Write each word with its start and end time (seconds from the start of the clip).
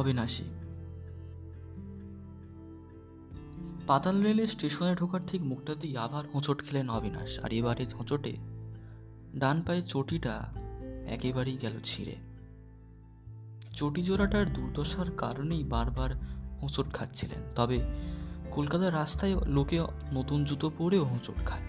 অবিনাশী। 0.00 0.46
পাতাল 3.86 4.16
রেলের 4.22 4.50
স্টেশনে 4.54 4.94
ঢোকার 4.94 5.22
ঠিক 5.26 5.40
মুখটা 5.42 5.74
দিয়ে 5.74 5.96
আবার 5.98 6.24
হোঁচট 6.32 6.58
খেলেন 6.66 6.86
অবিনাশ, 6.90 7.30
আর 7.44 7.50
এবারে 7.58 7.84
হোঁচটে 7.98 8.32
ডান 9.36 9.56
পায়ে 9.66 9.82
চটিটা 9.82 10.34
একেবারেই 11.06 11.58
গেল 11.62 11.74
ছিঁড়ে। 11.84 12.16
চটি 13.76 14.02
জোড়াটার 14.02 14.46
দুর্দশার 14.52 15.08
কারণেই 15.16 15.62
বারবার 15.64 16.10
হোঁচট 16.60 16.88
খাচ্ছিলেন, 16.92 17.42
তবে 17.56 17.78
কলকাতার 18.50 18.92
রাস্তায় 18.94 19.34
লোকে 19.56 19.78
নতুন 20.12 20.38
জুতো 20.44 20.66
পরেও 20.78 21.04
হোঁচট 21.04 21.38
খায়। 21.46 21.66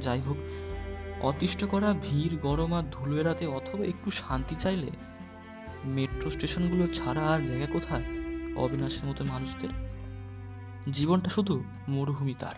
যাই 0.00 0.20
হোক, 0.20 0.38
অতিষ্ঠ 1.22 1.60
করা 1.64 1.88
ভিড়, 2.02 2.34
গরম 2.38 2.70
আর 2.74 2.84
ধুলো 2.92 3.14
এড়াতে 3.20 3.44
অথবা 3.58 3.84
একটু 3.84 4.08
শান্তি 4.20 4.54
চাইলে 4.54 4.90
মেট্রো 5.84 6.30
স্টেশনগুলো 6.30 6.86
ছাড়া 6.86 7.20
আর 7.20 7.40
জায়গা 7.40 7.66
কোথায়? 7.66 8.02
অবিনাশের 8.56 9.08
মতো 9.08 9.24
মানুষদের? 9.24 9.68
জীবনটা 10.92 11.30
শুধু 11.30 11.64
মরুভূমি 11.88 12.34
তার। 12.38 12.54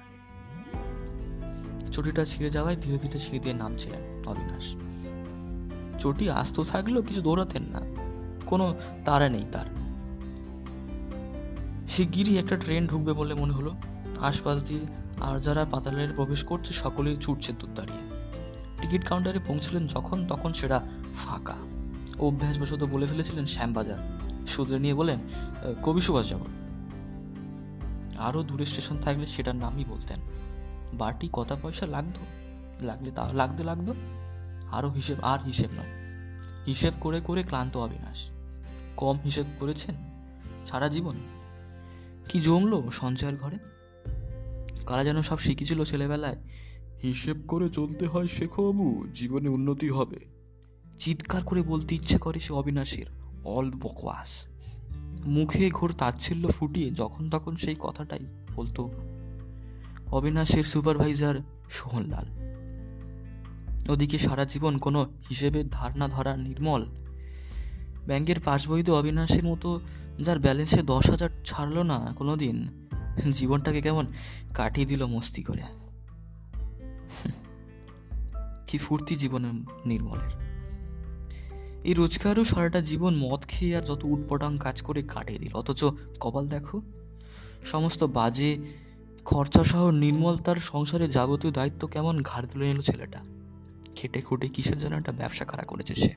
চটিটা 1.93 2.25
ছিঁড়ে 2.25 2.51
যাওয়ায় 2.51 2.77
ধীরে 2.77 2.99
ধীরে 2.99 3.19
সিঁড়ি 3.19 3.39
দিয়ে 3.39 3.55
নামছিলেন 3.55 4.23
অবিনাশ। 4.27 4.75
চটি 6.03 6.31
আস্ত 6.31 6.61
থাকলেও 6.61 7.03
কিছু 7.03 7.23
দৌড়াতেন 7.23 7.63
না। 7.63 7.81
কোনো 8.47 8.75
তারা 9.05 9.29
নেই 9.29 9.45
তার। 9.53 9.67
শিগগিরই 11.89 12.39
একটা 12.39 12.57
ট্রেন 12.57 12.87
ঢুকবে 12.87 13.13
বলে 13.13 13.35
মনে 13.35 13.55
হলো। 13.55 13.75
আশপাশ 14.21 14.65
দিয়ে 14.65 14.81
আর 15.21 15.39
যারা 15.39 15.65
পাতালের 15.65 16.13
প্রবেশ 16.13 16.45
করছে, 16.45 16.75
সকলেই 16.75 17.17
ছুটছে 17.17 17.53
দূর 17.53 17.71
দাঁড়িয়ে। 17.75 18.11
টিকিট 18.83 19.05
কাউন্টারে 19.05 19.39
পৌঁছলেন 19.47 19.87
যখন, 19.87 20.27
তখন 20.27 20.53
সেটা 20.53 20.81
ফাঁকা। 21.15 21.57
অভ্যাসবশত 22.19 22.85
বলে 22.85 23.07
ফেলেছিলেন 23.07 23.45
শ্যামবাজার। 23.45 24.21
সুদরে 24.47 24.79
নিয়ে 24.79 24.95
বলেন 24.95 25.19
কবি 25.83 26.01
সুভাষ 26.01 26.29
যাব 26.29 26.41
আরও 28.19 28.43
দূরে 28.43 28.67
স্টেশন 28.67 28.97
থাকলে 28.97 29.27
সেটার 29.27 29.57
নামই 29.57 29.85
বলতেন। 29.85 30.21
বাটি 30.95 31.29
কত 31.33 31.57
পয়সা 31.63 31.87
লাগতো? 31.87 32.21
লাগলে 32.85 33.11
তা, 33.11 33.33
লাগতে 33.33 33.63
লাগতো? 33.65 33.95
আরও 34.73 34.91
হিসেব, 34.91 35.21
আর 35.23 35.39
হিসেব 35.45 35.71
নয়। 35.71 35.93
হিসেব 36.67 36.95
করে 37.01 37.21
করে 37.21 37.43
ক্লান্ত 37.43 37.77
অবিনাশ। 37.77 38.31
কম 38.97 39.17
হিসেব 39.25 39.47
করেছেন? 39.59 39.95
সারা 40.67 40.89
জীবন? 40.89 41.17
কি 42.29 42.41
জমলো 42.41 42.91
সঞ্চয়ের 42.91 43.37
ঘরে? 43.37 43.59
কারা 44.87 45.05
যেন 45.05 45.23
সব 45.23 45.39
শিখেছিল 45.39 45.85
ছেলেবেলায়, 45.85 46.37
হিসেব 47.03 47.45
করে 47.49 47.69
চলতে 47.69 48.07
হয় 48.07 48.27
শেখো 48.27 48.73
বাবু, 48.73 49.07
জীবনে 49.15 49.49
উন্নতি 49.49 49.89
হবে। 49.89 50.34
চিৎকার 50.99 51.43
করে 51.43 51.63
বলতে 51.63 51.95
ইচ্ছে 51.95 52.19
করে 52.19 52.41
সে 52.41 52.53
অবিনাশের। 52.53 53.07
অল 53.45 53.71
বকওয়াস 53.71 54.47
মুখে 55.27 55.71
ঘোর 55.71 55.93
তাচ্ছিল্য 55.93 56.49
ফুটিয়ে 56.49 56.91
যখন 56.91 57.31
তখন 57.31 57.57
সেই 57.57 57.77
কথাটাই 57.79 58.27
বলতো 58.57 58.91
অবিনাশের 60.07 60.65
সুপারভাইজার 60.65 61.35
সোহনলাল। 61.71 62.27
ওদিকে 63.93 64.19
সারা 64.19 64.45
জীবন 64.45 64.79
কোনো 64.79 65.11
হিসেবের 65.31 65.69
ধারণা 65.71 66.09
ধরা 66.09 66.37
নির্মল। 66.37 66.87
ব্যাংকের 68.07 68.37
পাসবইতে 68.45 68.93
অবিনাশের 68.93 69.45
মতো 69.45 69.81
যার 70.21 70.39
ব্যালেন্সে 70.39 70.83
দশ 70.83 71.11
হাজার 71.11 71.31
ছাড়লো 71.45 71.83
না 71.83 72.15
কোনো 72.17 72.37
দিন 72.37 72.69
জীবনটাকে 73.33 73.83
কেমন 73.83 74.07
কাটিয়ে 74.55 74.87
দিল 74.87 75.07
মস্তি 75.07 75.43
করে। 75.43 75.63
কি 78.67 78.79
ফুর্তি 78.79 79.17
জীবনের 79.17 79.55
নির্মলের। 79.87 80.44
এই 81.85 81.95
রোজগারও 81.95 82.45
সারাটা 82.45 82.81
জীবন 82.81 83.15
মদ 83.15 83.45
খেয়ে 83.49 83.77
আর 83.77 83.83
যত 83.83 84.05
উটপটাং 84.05 84.59
কাজ 84.59 84.83
করে 84.83 85.03
কাটিয়ে 85.03 85.39
দিল। 85.39 85.55
অথচ 85.55 85.85
কপাল 86.21 86.49
দেখো, 86.49 86.83
সমস্ত 87.65 88.05
বাজে 88.05 88.59
খরচা 89.25 89.65
সহ 89.65 89.91
নির্মল 89.91 90.37
তার 90.37 90.57
সংসারে 90.57 91.09
যাবতীয় 91.09 91.53
দায়িত্ব 91.53 91.89
কেমন 91.89 92.23
ঘাড় 92.23 92.47
তুলে 92.53 92.67
নিল 92.67 92.81
ছেলেটা। 92.81 93.21
খেটে 93.95 94.21
খুটে 94.21 94.49
কিসের 94.49 94.79
জন্য 94.79 94.97
একটা 94.97 95.13
ব্যবসা 95.13 95.45
খাড়া 95.45 95.65
করেছে 95.65 95.95
সে। 95.95 96.15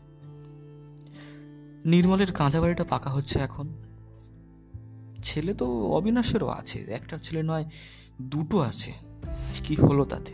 নির্মলের 1.85 2.31
কাঁচা 2.31 2.61
বাড়িটা 2.61 2.83
পাকা 2.83 3.09
হচ্ছে 3.09 3.39
এখন। 3.39 3.67
ছেলে 5.23 5.53
তো 5.53 5.87
অবিনাশেরও 5.87 6.47
আছে 6.47 6.79
একটা 6.79 7.17
ছেলে 7.17 7.43
নয়, 7.43 7.63
দুটো 8.21 8.59
আছে। 8.59 8.93
কি 9.63 9.75
হলো 9.75 10.05
তাতে? 10.05 10.33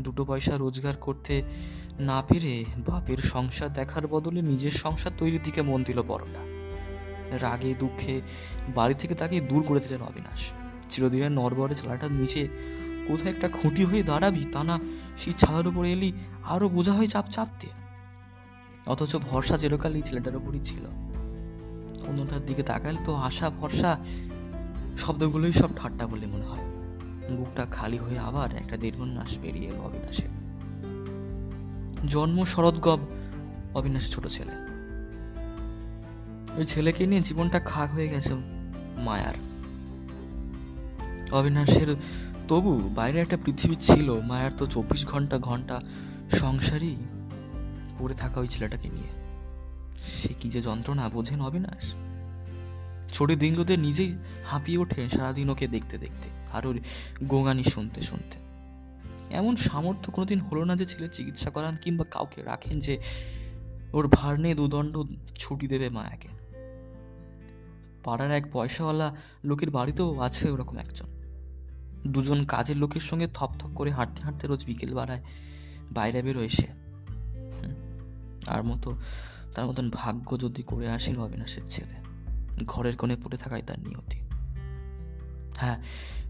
দুটো 0.00 0.24
পয়সা 0.24 0.56
রোজগার 0.56 0.96
করতে 0.96 1.42
না 2.02 2.22
পেরে 2.28 2.64
বাপের 2.86 3.18
সংসার 3.18 3.72
দেখার 3.72 4.06
বদলে 4.06 4.42
নিজের 4.42 4.70
সংসার 4.70 5.12
তৈরির 5.18 5.42
দিকে 5.42 5.62
মন 5.62 5.82
দিল 5.82 6.02
বড়টা। 6.02 6.42
রাগে 7.38 7.74
দুঃখে 7.74 8.20
বাড়ি 8.74 8.94
থেকে 8.94 9.14
তাকে 9.14 9.40
দূর 9.40 9.62
করে 9.68 9.80
দিলেন 9.80 10.02
অবিনাশ। 10.02 10.50
চিরদিনের 10.88 11.32
নরবরে 11.32 11.74
চালাটার 11.74 12.12
নিচে 12.12 12.48
কোথায় 13.08 13.30
একটা 13.30 13.48
খুঁটি 13.48 13.84
হয়ে 13.84 14.02
দাঁড়াবি 14.02 14.44
তা 14.52 14.64
না 14.64 14.80
সেই 15.16 15.32
ছাদের 15.32 15.66
উপরে 15.66 15.92
এলি 15.92 16.12
আরও 16.44 16.68
বোঝা 16.68 16.92
হয়ে 16.92 17.08
চাপ 17.08 17.26
চাপতে। 17.30 17.68
অথচ 18.86 19.16
ভরসা 19.16 19.58
চিরকাল 19.58 19.94
এই 19.94 20.02
ছেলেটার 20.02 20.36
উপরই 20.36 20.58
ছিল। 20.58 20.84
অন্যটার 22.06 22.46
দিকে 22.46 22.62
তাকালে 22.62 22.98
তো 23.04 23.14
আশা, 23.14 23.50
ভরসা, 23.50 24.00
শব্দগুলোই 24.96 25.52
সব 25.52 25.70
ঠাট্টা 25.76 26.06
বলে 26.06 26.26
মনে 26.26 26.44
হয়। 26.44 26.64
বুকটা 27.36 27.66
খালি 27.66 27.98
হয়ে 27.98 28.18
আবার 28.18 28.56
একটা 28.56 28.76
দীর্ঘন্যাস 28.76 29.38
বেরিয়ে 29.38 29.68
এলো 29.68 29.82
অবিনাশের। 29.82 30.41
জন্ম 32.08 32.44
শরৎগব 32.44 33.00
অবিনাশ 33.74 34.10
ছোট 34.10 34.26
ছেলে। 34.26 34.52
ওই 36.56 36.64
ছেলেকে 36.64 37.06
নিয়ে 37.06 37.20
জীবনটা 37.20 37.60
খাক 37.60 37.90
হয়ে 37.90 38.08
গেছে 38.08 38.34
মায়ার। 38.98 39.34
অবিনাশের 41.32 41.96
তবু 42.48 42.90
বাইরে 42.94 43.20
একটা 43.20 43.36
পৃথিবী 43.44 43.76
ছিল, 43.80 44.20
মায়ার 44.20 44.50
তো 44.58 44.66
চব্বিশ 44.66 45.06
ঘণ্টা 45.06 45.38
ঘণ্টা 45.38 45.80
সংসারই 46.30 46.96
পড়ে 47.98 48.14
থাকা 48.14 48.40
ওই 48.40 48.48
ছেলেটাকে 48.48 48.88
নিয়ে। 48.88 49.08
সে 50.02 50.28
কি 50.28 50.50
যে 50.50 50.62
যন্ত্রণা, 50.62 51.08
বোঝেন 51.08 51.40
অবিনাশ? 51.40 51.94
ছোট 53.12 53.30
দিনগুলোতে 53.30 53.76
নিজেই 53.76 54.14
হাঁপিয়ে 54.44 54.78
ওঠেন 54.78 55.08
সারাদিন 55.08 55.50
ওকে 55.50 55.68
দেখতে 55.68 55.98
দেখতে, 55.98 56.28
আর 56.52 56.66
ওর 56.66 56.78
গোঙানি 57.24 57.64
শুনতে 57.64 58.02
শুনতে। 58.02 58.41
এমন 59.32 59.56
সামর্থ্য 59.56 60.12
কোনোদিন 60.12 60.40
হলো 60.40 60.64
না 60.64 60.76
যে 60.76 60.86
ছেলে 60.86 61.08
চিকিৎসা 61.12 61.50
করান 61.50 61.76
কিংবা 61.76 62.04
কাউকে 62.10 62.42
রাখেন 62.42 62.80
যে 62.80 62.98
ওর 63.92 64.08
ভার 64.08 64.40
নিয়ে 64.40 64.54
দুদণ্ড 64.54 65.02
ছুটি 65.34 65.68
দেবে 65.68 65.88
মায়াকে। 65.88 66.28
পাড়ার 68.04 68.30
এক 68.30 68.46
পয়সাওয়ালা 68.52 69.16
লোকের 69.44 69.70
বাড়িতেও 69.70 70.20
আছে 70.20 70.50
ওরকম 70.50 70.78
একজন। 70.78 71.06
দুজন 72.06 72.44
কাজের 72.44 72.76
লোকের 72.76 73.00
সঙ্গে 73.00 73.28
থপথপ 73.34 73.68
করে 73.74 73.90
হাঁটতে 73.90 74.22
হাঁটতে 74.22 74.46
রোজ 74.46 74.64
বিকেল 74.64 74.94
বাড়ায় 74.94 75.22
বাইরে 75.92 76.22
বেরোয় 76.22 76.48
সে। 76.48 76.66
আর 78.46 78.62
মতো 78.62 78.96
তার 79.54 79.66
মতন 79.66 79.90
ভাগ্য 79.90 80.40
যদি 80.40 80.62
করে 80.62 80.88
আসেন 80.88 81.18
অবিনাশের 81.18 81.62
ছেলে। 81.66 82.02
ঘরের 82.64 82.96
কোণে 82.96 83.16
পড়ে 83.16 83.36
থাকায় 83.36 83.62
তার 83.66 83.78
নিয়তি। 83.78 84.20
হ্যাঁ 85.56 85.82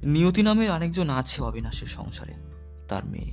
নিয়তি 0.02 0.42
নামে 0.42 0.68
আরেকজন 0.68 1.10
আছে 1.10 1.42
অবিনাশের 1.42 1.86
সংসারে। 1.86 2.51
তার 2.92 3.04
মেয়ে। 3.04 3.32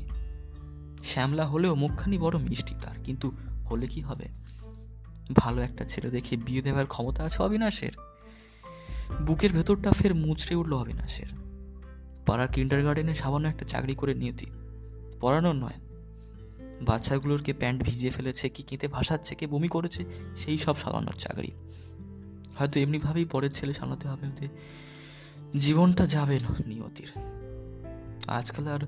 শ্যামলা 1.03 1.46
হলেও 1.46 1.74
মুখখানি 1.75 2.18
বড় 2.18 2.36
মিষ্টি 2.38 2.75
তার, 2.81 2.97
কিন্তু 3.03 3.28
হলে 3.72 3.88
কি 3.88 4.02
হবে? 4.02 4.28
ভালো 5.34 5.62
একটা 5.62 5.84
ছেলে 5.86 6.09
দেখে 6.09 6.34
বিয়ে 6.38 6.62
দেওয়ার 6.62 6.86
ক্ষমতা 6.86 7.24
আছে 7.24 7.40
অবিনাশের। 7.44 7.94
বুকের 9.22 9.52
ভেতরটা 9.53 9.92
ফের 9.92 10.14
মুচড়ে 10.16 10.56
উঠল 10.56 10.74
অবিনাশের। 10.74 11.30
পাড়ার 12.25 12.47
কিন্ডার 12.47 12.84
গার্ডেনে 12.84 13.16
সামান্য 13.16 13.47
একটা 13.47 13.66
চাকরি 13.66 13.96
করে 13.96 14.14
নিয়তি। 14.14 14.46
পড়ানোর 15.22 15.56
নয়। 15.56 15.78
বাচ্চাগুলোরকে 16.82 17.53
প্যান্ট 17.53 17.79
ভিজিয়ে 17.84 18.11
ফেলেছে, 18.11 18.50
কি 18.50 18.64
কেঁতে 18.64 18.88
ভাসাচ্ছে, 18.88 19.34
কে 19.35 19.46
বমি 19.47 19.67
করেছে, 19.67 20.02
সেই 20.38 20.58
সব 20.58 20.76
সালানোর 20.78 21.17
চাকরি। 21.20 21.52
হয়তো 22.58 22.79
এমনিভাবেই 22.79 23.26
পরের 23.26 23.52
ছেলে 23.52 23.73
সামলাতে 23.73 24.06
হবে 24.08 24.26
জীবনটা 25.59 26.03
যাবে 26.06 26.40
না 26.40 26.52
নিয়তির। 26.67 27.11
আজকাল 28.28 28.66
আর 28.67 28.84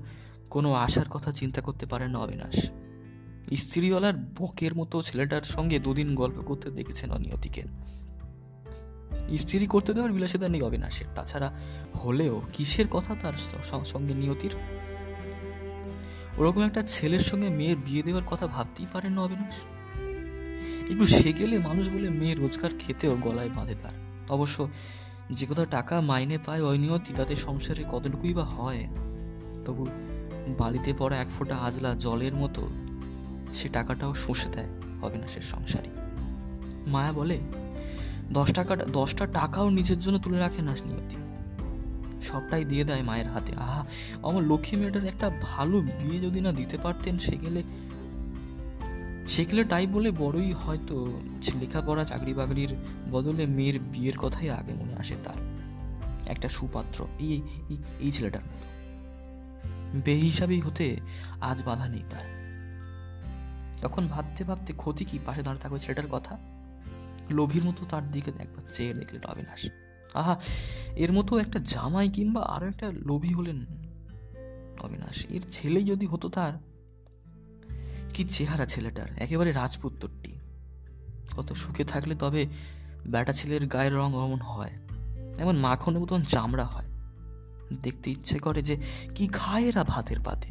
কোনো 0.52 0.72
আশার 0.72 1.08
কথা 1.08 1.32
চিন্তা 1.32 1.60
করতে 1.60 1.86
পারে 1.86 2.08
না 2.08 2.18
অবিনাশ। 2.18 2.70
স্ত্রীওয়ালার 3.56 4.14
বকের 4.16 4.74
মতো 4.74 5.02
ছেলেটার 5.02 5.40
সঙ্গে 5.40 5.78
দুদিন 5.78 6.14
গল্প 6.14 6.40
করতে 6.40 6.70
দেখেছেন 6.70 7.10
অনিয়তিকে। 7.10 7.62
স্ত্রী 9.38 9.66
করতে 9.66 9.94
দেওয়ার 9.94 10.12
বিলাসিতা 10.12 10.46
নেই 10.48 10.62
অবিনাশের। 10.62 11.06
তাছাড়া 11.14 11.54
হলেও 12.04 12.42
কিসের 12.52 12.88
কথা 12.88 13.14
তার 13.22 13.32
সঙ্গে 13.84 14.14
নিয়তির? 14.14 14.54
ওরকম 16.38 16.62
একটা 16.62 16.82
ছেলের 16.82 17.18
সঙ্গে 17.18 17.48
মেয়ের 17.48 17.76
বিয়ে 17.76 18.02
দেওয়ার 18.02 18.24
কথা 18.26 18.46
ভাবতেই 18.46 18.86
পারেন 18.92 19.12
না 19.12 19.20
অবিনাশ? 19.20 19.54
একটু 20.90 21.06
সে 21.06 21.32
গেলে 21.32 21.58
মানুষ 21.58 21.88
বলে 21.88 22.10
মেয়ে 22.10 22.34
রোজগার 22.34 22.70
খেতেও 22.78 23.16
গলায় 23.16 23.48
বাঁধে 23.48 23.74
তার। 23.82 23.92
অবশ্য 24.30 24.68
যে 25.30 25.46
কথা 25.46 25.64
টাকা 25.64 26.00
মাইনে 26.00 26.38
পায় 26.38 26.60
ওই 26.60 26.78
নিয়তি 26.78 27.12
তাতে 27.16 27.36
সংসারে 27.36 27.84
কতটুকুই 27.90 28.34
বা 28.34 28.44
হয়? 28.44 28.88
তবু 29.64 29.86
বাড়িতে 30.48 30.92
পড়া 30.98 31.16
এক 31.16 31.28
ফোঁটা 31.30 31.56
আজলা 31.56 31.94
জলের 31.94 32.34
মতো, 32.34 32.68
সে 33.52 33.68
টাকাটাও 33.68 34.14
শুষে 34.14 34.50
দেয় 34.50 34.68
অবিনাশের 35.02 35.42
সংসারে। 35.42 35.88
মায়া 36.86 37.12
বলে, 37.12 37.40
দশ 38.32 38.52
টাকা, 38.52 38.76
দশটা 38.76 39.26
টাকাও 39.26 39.70
নিজের 39.70 39.98
জন্য 39.98 40.18
তুলে 40.18 40.38
রাখে 40.38 40.62
না 40.62 40.76
নিয়তি। 40.86 41.16
সবটাই 42.22 42.64
দিয়ে 42.64 42.84
দেয় 42.84 43.02
মায়ের 43.02 43.26
হাতে। 43.26 43.52
আহা, 43.56 43.86
আমার 44.22 44.44
লক্ষ্মী 44.44 44.78
মেয়েটার 44.78 45.04
একটা 45.04 45.30
ভালো 45.42 45.80
বিয়ে 45.80 46.20
যদি 46.20 46.40
না 46.40 46.52
দিতে 46.52 46.78
পারতেন, 46.78 47.18
সে 47.18 47.36
গেলে 47.36 47.62
সে 49.28 49.44
গেলে 49.44 49.64
তাই 49.64 49.86
বলে 49.86 50.10
বড়ই 50.10 50.52
হয়তো 50.52 51.20
লেখাপড়া 51.60 52.04
চাকরি 52.04 52.34
বাকরির 52.34 52.74
বদলে 53.10 53.46
মেয়ের 53.46 53.80
বিয়ের 53.80 54.18
কথাই 54.18 54.50
আগে 54.50 54.74
মনে 54.74 54.94
আসে 54.94 55.14
তার। 55.24 55.52
একটা 56.26 56.48
সুপাত্র 56.48 57.06
এই 57.18 57.40
এই 58.00 58.10
ছেলেটার 58.10 58.42
মতো। 58.44 58.71
বে 59.94 60.14
হিসাবেই 60.14 60.60
হতে 60.60 60.96
আজ 61.40 61.62
বাধা 61.62 61.88
নেই 61.88 62.02
তার। 62.10 62.42
তখন 63.82 64.06
ভাবতে 64.06 64.44
ভাবতে 64.44 64.72
ক্ষতি 64.72 65.04
কি? 65.04 65.18
পাশে 65.24 65.42
দাঁড়িয়ে 65.42 65.62
থাকবে 65.62 65.78
ছেলেটার 65.78 66.06
কথা? 66.10 66.38
লোভীর 67.30 67.64
মতো 67.64 67.86
তার 67.88 68.10
দিকে 68.10 68.32
একবার 68.38 68.62
চেয়ে 68.72 68.94
দেখলে 68.94 69.18
অবিনাশ। 69.24 69.70
আহা, 70.14 70.40
এর 70.96 71.12
মতো 71.12 71.38
একটা 71.38 71.58
জামাই 71.58 72.08
কিংবা 72.08 72.40
আরও 72.42 72.66
একটা 72.66 72.92
লোভী 72.92 73.34
হলেন 73.34 73.66
অবিনাশ। 74.80 75.26
এর 75.26 75.42
ছেলেই 75.50 75.84
যদি 75.84 76.06
হতো 76.06 76.28
তার, 76.28 76.52
কি 78.12 78.24
চেহারা 78.24 78.66
ছেলেটার? 78.66 79.18
একেবারে 79.18 79.52
রাজপুত্তরটি। 79.52 80.38
কত 81.36 81.52
সুখে 81.52 81.84
থাকলে 81.84 82.14
তবে 82.14 82.46
ব্যাটা 83.06 83.32
ছেলের 83.32 83.66
গায়ের 83.66 83.94
রং 83.94 84.14
অমন 84.14 84.38
হয়। 84.38 84.70
এমন 85.38 85.56
মাখনের 85.56 86.02
মতন 86.02 86.22
চামড়া 86.22 86.64
হয়। 86.64 86.81
দেখতে 87.82 88.10
ইচ্ছে 88.10 88.38
করে 88.38 88.62
যে 88.62 88.76
কি 89.14 89.28
খায় 89.32 89.64
এরা 89.64 89.84
ভাতের 89.84 90.20
পাতে। 90.24 90.48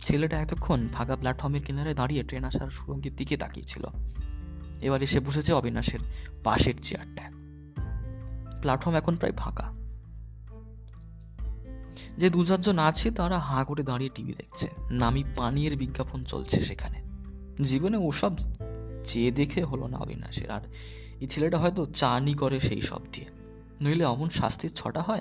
ছেলেটা 0.00 0.40
এতক্ষণ 0.40 0.88
ফাঁকা 0.88 1.16
প্ল্যাটফর্মের 1.16 1.62
কিনারে 1.62 1.94
দাঁড়িয়ে 1.94 2.22
ট্রেন 2.22 2.44
আসার 2.44 2.70
সুরঙ্গের 2.70 3.16
দিকে 3.16 3.36
তাকিয়েছিল। 3.36 3.86
এবার 4.82 5.02
এসে 5.02 5.20
বসেছে 5.20 5.52
অবিনাশের 5.52 5.98
পাশের 6.44 6.74
চেয়ারটা 6.82 7.22
প্ল্যাটফর্ম 8.60 8.96
এখন 8.96 9.16
প্রায় 9.16 9.32
ফাঁকা। 9.36 9.72
যে 12.18 12.30
দু 12.30 12.44
চারজন 12.44 12.78
আছে, 12.78 13.10
তারা 13.10 13.38
হাঁ 13.38 13.64
করে 13.64 13.82
দাঁড়িয়ে 13.82 14.10
টিভি 14.14 14.32
দেখছে। 14.32 14.68
নামি 14.90 15.24
পানীয়ের 15.36 15.76
বিজ্ঞাপন 15.76 16.24
চলছে 16.24 16.60
সেখানে। 16.60 17.02
জীবনে 17.62 17.96
ওসব 17.96 18.32
চেয়ে 19.04 19.30
দেখে 19.30 19.64
হলো 19.64 19.86
না 19.86 19.98
অবিনাশের। 19.98 20.50
আর 20.50 20.60
এই 21.20 21.28
ছেলেটা 21.28 21.58
হয়তো 21.58 21.86
চানি 21.86 22.34
করে 22.34 22.60
সেই 22.60 22.80
সব 22.80 23.00
দিয়ে। 23.12 23.26
নইলে 23.80 24.04
অমন 24.04 24.28
শাস্তির 24.28 24.72
ছটা 24.72 25.02
হয়? 25.02 25.20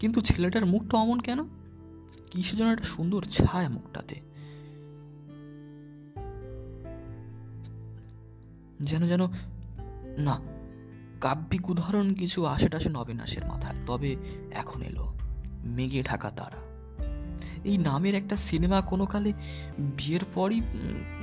কিন্তু 0.00 0.20
ছেলেটার 0.20 0.66
মুখটা 0.66 0.96
অমন 0.96 1.18
কেন? 1.18 1.44
কিসের 2.30 2.58
যেন 2.58 2.68
একটা 2.68 2.84
সুন্দর 2.84 3.24
ছায়া 3.24 3.68
মুখটাতে। 3.68 4.14
যেন 8.80 9.06
যেন, 9.06 9.20
না, 10.18 10.40
কাব্যিক 11.20 11.70
উদাহরণ 11.70 12.14
কিছু 12.14 12.46
আসে 12.46 12.68
টাসে 12.68 12.88
নবেনাশের 12.88 13.46
মাথায়। 13.46 13.74
তবে 13.86 14.16
এখন 14.50 14.82
এলো 14.82 15.14
মেঘে 15.64 16.02
ঢাকা 16.02 16.30
তারা। 16.30 16.68
এই 17.64 17.78
নামের 17.78 18.14
একটা 18.14 18.36
সিনেমা 18.36 18.80
কোনো 18.80 19.06
কালে 19.06 19.32
বিয়ের 19.78 20.20
পরই 20.34 20.60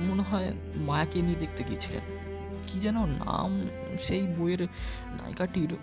মনে 0.00 0.22
হয় 0.22 0.52
মায়াকে 0.76 1.22
নিয়ে 1.22 1.34
দেখতে 1.34 1.64
গিয়েছিলেন। 1.64 2.00
কি 2.66 2.78
যেন 2.78 3.06
নাম 3.06 3.68
সেই 4.00 4.26
বইয়ের 4.26 4.62
নায়িকাটির 5.10 5.76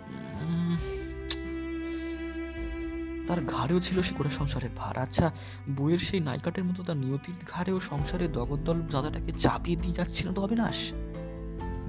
তার 3.26 3.44
ঘাড়েও 3.44 3.80
ছিল 3.80 4.02
সে 4.02 4.14
গোটা 4.14 4.30
সংসারের 4.30 4.70
ভার। 4.76 4.98
আচ্ছা 4.98 5.32
বইয়ের 5.76 5.98
সেই 5.98 6.20
নায়িকাটের 6.20 6.64
মতো 6.64 6.82
তার 6.82 6.96
নিয়তির 6.96 7.34
ঘাড়েও 7.46 7.80
সংসারের 7.80 8.32
দগদ্দল 8.32 8.80
দাদাটাকে 8.90 9.32
চাপিয়ে 9.32 9.76
দিয়ে 9.76 9.94
যাচ্ছিল 9.94 10.32
তো 10.32 10.42
অবিনাশ? 10.42 10.92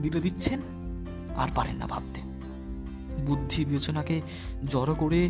দিলে 0.02 0.20
দিচ্ছেন? 0.22 0.60
আর 1.38 1.48
পারেন 1.56 1.76
না 1.76 1.88
ভাবতে। 1.88 2.22
বুদ্ধি 3.22 3.66
বিবেচনাকে 3.66 4.22
জড়ো 4.66 4.96
করে 4.96 5.30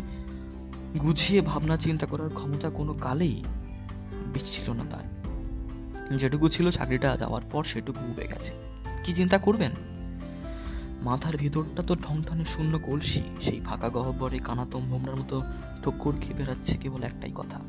গুছিয়ে 1.00 1.40
ভাবনা 1.40 1.76
চিন্তা 1.76 2.06
করার 2.06 2.30
ক্ষমতা 2.30 2.70
কোনো 2.70 2.94
কালেই 2.94 3.44
বিচ্ছিল 4.32 4.72
না 4.72 4.84
তার। 4.90 5.06
যেটুকু 6.16 6.48
ছিল 6.48 6.70
চাকরিটা 6.70 7.16
যাওয়ার 7.16 7.42
পর 7.52 7.64
সেটুকু 7.64 8.04
উবে 8.10 8.26
গেছে। 8.26 8.52
কি 9.04 9.12
চিন্তা 9.12 9.38
করবেন? 9.38 9.70
মাথার 11.02 11.36
ভিতরটা 11.36 11.82
তো 11.82 11.96
ঠংঠানে 11.96 12.44
শূন্য 12.44 12.78
কলসি, 12.78 13.22
সেই 13.40 13.60
ফাঁকা 13.60 13.88
গহ্বরে 13.88 14.38
কানাতম 14.38 14.80
ভোমরার 14.90 15.16
মতো 15.16 15.42
ঠক্কর 15.86 16.12
খেয়ে 16.20 16.34
বেড়াচ্ছে 16.34 16.76
কেবল 16.76 17.02
একটাই 17.02 17.32
কথা। 17.34 17.60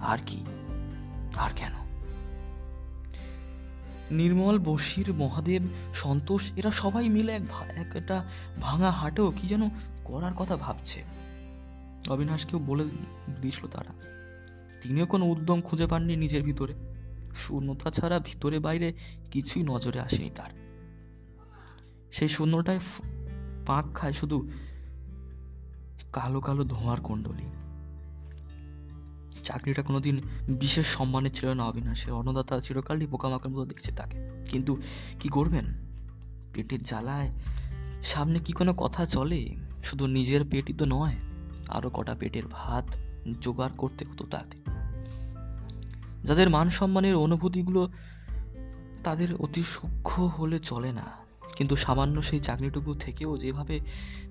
আর 0.00 0.18
কি? 0.26 0.44
আর 1.36 1.50
কেন? 1.56 1.72
নির্মল 4.10 4.58
বসির 4.58 5.12
মহাদেব, 5.14 5.68
সন্তোষ, 5.94 6.52
এরা 6.56 6.70
সবাই 6.70 7.08
মিলে 7.08 7.32
এক 7.32 7.96
একটা 7.96 8.26
ভাঙা 8.60 8.90
হাটেও 8.90 9.32
কি 9.36 9.46
যেন 9.46 9.70
করার 10.04 10.32
কথা 10.32 10.56
ভাবছে। 10.56 11.04
অবিনাশকেও 12.08 12.58
বলে 12.58 12.84
দিয়েছিল 13.40 13.66
তারা। 13.66 13.92
তিনিও 14.82 15.06
কোনো 15.06 15.26
উদ্যম 15.26 15.60
খুঁজে 15.60 15.86
পাননি 15.86 16.16
নিজের 16.16 16.42
ভিতরে। 16.42 16.74
শূন্যতা 17.36 17.90
ছাড়া 17.90 18.18
ভিতরে 18.18 18.58
বাইরে 18.58 18.92
কিছুই 19.30 19.62
নজরে 19.62 20.00
আসেনি 20.00 20.30
তার। 20.30 20.50
সেই 22.12 22.28
শূন্যটায় 22.28 22.80
পাক 23.66 23.84
খায় 23.94 24.12
শুধু 24.12 24.50
কালো 26.14 26.40
কালো 26.40 26.64
ধোঁয়ার 26.64 27.00
কুণ্ডলী। 27.00 27.50
চাকরিটা 29.44 29.82
কোনোদিন 29.82 30.20
বিশেষ 30.48 30.86
সম্মানের 30.86 31.32
ছিল 31.34 31.48
না 31.48 31.64
অবিনাশের 31.64 32.12
অন্নদাতা 32.12 32.60
চিরকালই 32.60 33.06
পোকামাকের 33.06 33.50
মতো 33.50 33.64
দেখছে 33.64 33.92
তাকে। 33.92 34.44
কিন্তু 34.50 34.76
কি 35.20 35.28
করবেন? 35.28 35.64
পেটের 36.54 36.82
জ্বালায় 36.82 37.30
সামনে 38.02 38.38
কি 38.38 38.52
কোনো 38.52 38.74
কথা 38.74 39.06
চলে? 39.06 39.56
শুধু 39.84 40.06
নিজের 40.06 40.40
পেটই 40.50 40.72
তো 40.72 40.84
নয় 40.84 41.16
আরও 41.68 41.90
কটা 41.90 42.14
পেটের 42.14 42.42
ভাত 42.50 42.96
জোগাড় 43.40 43.72
করতে 43.78 44.04
হতো 44.04 44.26
তাতে 44.26 44.58
যাদের 46.24 46.50
মান 46.50 46.70
সম্মানের 46.70 47.16
অনুভূতিগুলো 47.16 47.92
তাদের 49.04 49.34
অতি 49.34 49.62
সূক্ষ্ম 49.62 50.26
হলে 50.26 50.58
চলে 50.58 50.92
না। 50.92 51.23
কিন্তু 51.56 51.76
সামান্য 51.76 52.22
সেই 52.22 52.40
চাকরিটুকু 52.40 52.94
থেকেও 52.94 53.36
যেভাবে 53.36 53.80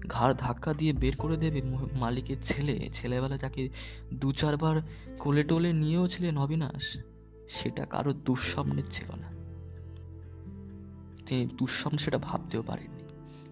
ঘাড় 0.10 0.34
ধাক্কা 0.34 0.74
দিয়ে 0.74 0.94
বের 0.94 1.16
করে 1.16 1.38
দেবে 1.38 1.62
মালিকের 2.00 2.38
ছেলে, 2.42 2.90
ছেলেবেলা 2.94 3.38
যাকে 3.38 3.70
দু 4.14 4.32
চারবার 4.32 4.82
কোলে 5.20 5.44
টোলে 5.44 5.74
নিয়েও 5.74 6.08
ছিলেন 6.08 6.38
অবিনাশ, 6.38 6.98
সেটা 7.50 7.86
কারও 7.86 8.14
দুঃস্বপ্নের 8.14 8.84
ছিল 8.86 9.08
না। 9.16 9.34
তিনি 11.26 11.46
দুঃস্বপ্ন 11.46 11.98
সেটা 11.98 12.18
ভাবতেও 12.18 12.64
পারেননি। 12.64 13.04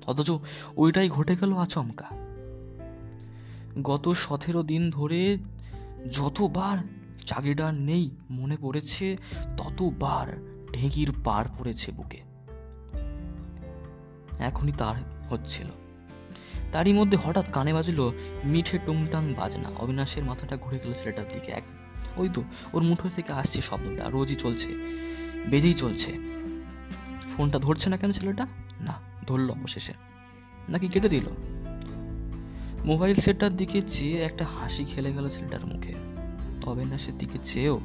অথচ 0.08 0.32
ওইটাই 0.78 1.10
ঘটে 1.10 1.36
গেল 1.36 1.54
আচমকা। 1.54 2.06
গত 3.84 4.10
সতেরো 4.10 4.64
দিন 4.64 4.90
ধরে 4.90 5.38
যতবার 6.12 6.78
চাকরিটা 7.26 7.72
নেই 7.72 8.10
মনে 8.30 8.58
পড়েছে, 8.62 9.18
ততবার 9.58 10.52
ঢেঁকির 10.74 11.12
পার 11.24 11.46
পড়েছে 11.60 11.92
বুকে। 11.92 12.31
এখনই 14.42 14.72
তার 14.72 14.96
হচ্ছিল। 15.30 15.68
তারই 16.72 16.94
মধ্যে 16.94 17.18
হঠাৎ 17.18 17.52
কানে 17.52 17.74
বাজল 17.74 18.12
মিঠে 18.46 18.78
টুংটাং 18.86 19.34
বাজনা। 19.34 19.70
অবিনাশের 19.78 20.24
মাথাটা 20.24 20.58
ঘুরে 20.58 20.80
গেল 20.84 20.94
ছেলেটার 20.94 21.26
দিকে 21.34 21.52
এক। 21.52 21.64
ওই 22.18 22.30
তো, 22.34 22.44
ওর 22.74 22.84
মুঠো 22.84 23.10
থেকে 23.10 23.34
আসছে 23.34 23.62
শব্দটা, 23.62 24.10
রোজই 24.10 24.36
চলছে, 24.36 24.68
বেজেই 25.50 25.74
চলছে। 25.74 26.12
ফোনটা 27.38 27.60
ধরছে 27.60 27.90
না 27.90 27.98
কেন 27.98 28.12
ছেলেটা? 28.12 28.48
না, 28.80 28.94
ধরলো 29.28 29.54
অবশেষে। 29.54 29.94
নাকি 30.70 30.88
কেটে 30.88 31.10
দিল? 31.10 31.28
মোবাইল 32.86 33.16
সেটটার 33.16 33.56
দিকে 33.56 33.82
চেয়ে 33.82 34.22
একটা 34.22 34.46
হাসি 34.46 34.86
খেলে 34.86 35.14
গেল 35.14 35.30
ছেলেটার 35.30 35.66
মুখে। 35.66 35.94
অবিনাশের 36.70 37.18
দিকে 37.18 37.38
চেয়েও 37.38 37.80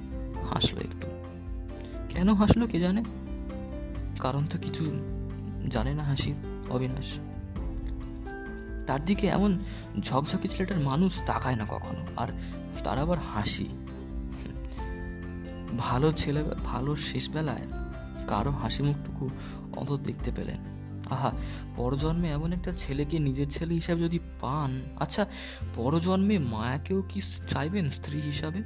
হাসলো 0.51 0.81
একটু। 0.81 1.09
কেন 2.09 2.35
হাসলো 2.35 2.67
কে 2.67 2.81
জানে? 2.81 3.05
কারণ 4.21 4.47
তো 4.47 4.59
কিছু 4.59 4.85
জানে 5.71 5.95
না 5.95 6.05
হাসির 6.05 6.35
অবিনাশ। 6.71 7.19
তার 8.87 9.05
দিকে 9.05 9.27
এমন 9.27 9.59
ঝকঝকে 10.01 10.49
ছেলেটার 10.49 10.81
মানুষ 10.81 11.21
তাকায় 11.27 11.57
না 11.57 11.67
কখনো, 11.71 12.07
আর 12.17 12.29
তার 12.85 12.99
আবার 12.99 13.19
হাসি। 13.19 13.67
ভালো 15.79 16.13
ছেলে, 16.13 16.45
ভালো 16.65 16.97
শেষ 16.97 17.31
বেলায় 17.31 17.67
কারও 18.27 18.51
হাসি 18.51 18.83
মুখটুকু 18.83 19.31
অত 19.77 19.93
দেখতে 19.93 20.33
পেলেন। 20.37 20.77
আহা, 21.11 21.33
পরজন্মে 21.77 22.31
এমন 22.31 22.53
একটা 22.53 22.73
ছেলেকে 22.77 23.19
নিজের 23.19 23.49
ছেলে 23.51 23.75
হিসাবে 23.75 24.01
যদি 24.03 24.19
পান 24.41 24.79
আচ্ছা 25.01 25.27
পরজন্মে 25.75 26.39
মায়াকেও 26.39 27.03
কি 27.09 27.21
চাইবেন 27.49 27.91
স্ত্রী 27.91 28.21
হিসাবে? 28.21 28.63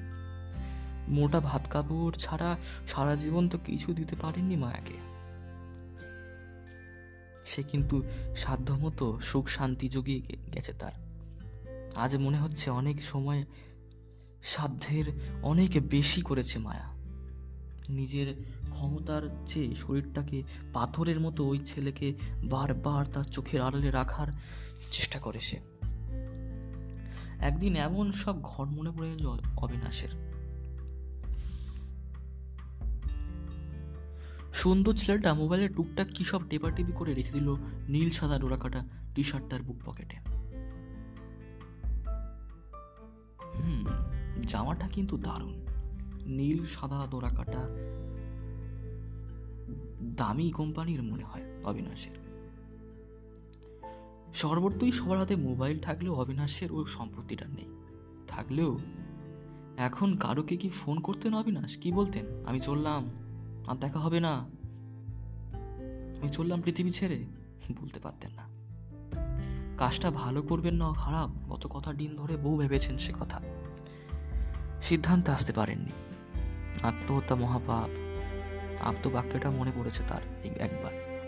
মোটা 1.08 1.40
ভাত 1.40 1.68
কাপড় 1.70 2.12
ছাড়া 2.18 2.56
সারা 2.88 3.16
জীবন 3.16 3.48
তো 3.48 3.58
কিছু 3.64 3.92
দিতে 3.92 4.16
পারেননি 4.16 4.56
মায়াকে। 4.56 5.09
সে 7.50 7.62
কিন্তু 7.62 8.02
সাধ্যমতো 8.36 9.20
সুখ 9.20 9.48
শান্তি 9.48 9.88
জুগিয়ে 9.88 10.36
গেছে 10.54 10.72
তার। 10.72 10.92
আজ 11.96 12.16
মনে 12.16 12.38
হচ্ছে 12.38 12.70
অনেক 12.70 13.02
সময় 13.02 13.44
সাধ্যের 14.42 15.04
অনেক 15.42 15.70
বেশি 15.88 16.20
করেছে 16.20 16.58
মায়া। 16.58 16.94
নিজের 17.88 18.34
ক্ষমতার 18.70 19.44
চেয়ে 19.46 19.74
শরীরটাকে 19.74 20.42
পাথরের 20.72 21.20
মতো 21.20 21.48
ওই 21.48 21.58
ছেলেকে 21.58 22.14
বারবার 22.44 23.06
তার 23.06 23.24
চোখের 23.24 23.60
আড়ালে 23.60 23.90
রাখার 23.90 24.32
চেষ্টা 24.90 25.18
করে 25.18 25.40
সে। 25.40 25.56
একদিন 27.40 27.76
এমন 27.76 28.12
সব 28.12 28.42
ঘর 28.42 28.66
মনে 28.66 28.90
পড়ে 28.90 29.10
গেল 29.10 29.26
অবিনাশের। 29.56 30.29
সুন্দর 34.54 34.94
ছেলেটা 34.94 35.34
মোবাইলে 35.34 35.68
টুকটাক 35.68 36.06
কি 36.14 36.24
সব 36.24 36.48
টেপাটিপি 36.48 36.92
করে 36.92 37.14
রেখে 37.14 37.32
দিল 37.32 37.54
নীল 37.88 38.10
সাদা 38.10 38.38
ডোরাকাটা 38.38 38.86
টি 39.14 39.22
শার্ট 39.22 39.46
তার 39.48 39.62
বুক 39.62 39.76
পকেটে। 39.84 40.16
হুম, 43.58 43.84
জামাটা 44.40 44.88
কিন্তু 44.88 45.16
দারুণ। 45.16 45.66
নীল 46.26 46.64
সাদা 46.64 47.06
ডোরাকাটা 47.10 47.68
দামি 50.02 50.50
কোম্পানির 50.50 51.02
মনে 51.02 51.24
হয় 51.24 51.42
অবিনাশের। 51.64 52.14
সর্বত্রই 54.34 54.92
সবার 54.92 55.18
হাতে 55.18 55.36
মোবাইল 55.36 55.78
থাকলেও 55.78 56.14
অবিনাশের 56.14 56.72
ওই 56.72 56.84
সম্পত্তিটা 56.86 57.46
নেই। 57.46 57.66
থাকলেও 58.28 58.78
এখন 59.76 60.16
কারোকে 60.16 60.56
কি 60.56 60.68
ফোন 60.68 61.00
করতেন 61.00 61.34
অবিনাশ? 61.34 61.76
কি 61.76 61.92
বলতেন? 61.92 62.26
আমি 62.46 62.60
চললাম। 62.60 63.10
আর 63.66 63.76
দেখা 63.76 63.98
হবে 63.98 64.20
না। 64.20 64.34
আমি 66.20 66.28
চললাম 66.32 66.60
পৃথিবী 66.60 66.90
ছেড়ে। 66.90 67.24
বলতে 67.80 68.00
পারতেন 68.00 68.30
না। 68.36 68.42
কাজটা 69.78 70.10
ভালো 70.10 70.42
করবেন 70.42 70.74
না, 70.74 70.92
খারাপ। 70.96 71.30
গত 71.48 71.66
কথা 71.66 71.92
দিন 71.92 72.16
ধরে 72.16 72.36
বউ 72.36 72.58
ভেবেছেন 72.58 72.98
সে 72.98 73.12
কথা। 73.20 73.40
সিদ্ধান্তে 74.82 75.30
আসতে 75.30 75.52
পারেননি। 75.52 75.92
আত্মহত্যা 76.82 77.36
মহাপাপ। 77.36 77.90
আত্মবাক্যটা 78.80 79.50
মনে 79.50 79.72
পড়েছে 79.76 80.02
তার 80.08 80.22
একবার। 80.44 81.22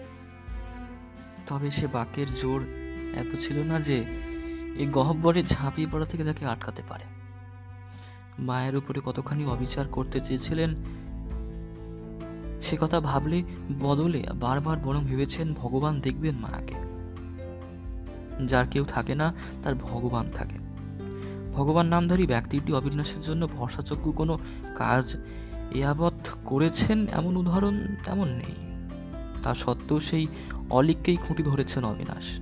তবে 1.47 1.71
সে 1.71 1.87
বাক্যের 1.87 2.35
জোর 2.35 2.62
এত 3.15 3.37
ছিল 3.41 3.62
না 3.62 3.81
যে 3.81 4.05
এই 4.79 4.89
গহব্বরে 4.93 5.43
ঝাঁপিয়ে 5.43 5.89
পড়া 5.93 6.05
থেকে 6.05 6.25
তাকে 6.25 6.47
আটকাতে 6.47 6.83
পারে। 6.89 7.05
মায়ের 8.39 8.77
উপরে 8.77 9.01
কতখানি 9.05 9.45
অবিচার 9.45 9.89
করতে 9.89 10.21
চেয়েছিলেন 10.21 10.75
সে 12.62 12.76
কথা 12.81 13.00
ভাবলে 13.00 13.42
বদলে 13.81 14.26
বারবার 14.35 14.76
বরং 14.78 15.04
ভেবেছেন 15.04 15.54
ভগবান 15.54 16.00
দেখবেন 16.00 16.35
মায়াকে। 16.35 16.75
যার 18.47 18.66
কেউ 18.66 18.85
থাকে 18.85 19.14
না, 19.14 19.35
তার 19.62 19.75
ভগবান 19.75 20.31
থাকে। 20.35 20.59
ভগবান 21.52 21.87
নামধারী 21.87 22.26
ব্যক্তিটি 22.26 22.73
অবিনাশের 22.73 23.21
জন্য 23.21 23.49
ভরসাযোগ্য 23.52 24.12
কোনো 24.12 24.38
কাজ 24.76 25.16
এয়াবৎ 25.71 26.14
করেছেন 26.45 27.07
এমন 27.12 27.37
উদাহরণ 27.37 27.78
তেমন 28.04 28.28
নেই। 28.28 28.54
তা 29.42 29.54
সত্ত্বেও 29.54 30.00
সেই 30.00 30.26
অলিককেই 30.71 31.16
খুঁটি 31.16 31.42
ধরেছেন 31.42 31.85
অবিনাশ। 31.85 32.40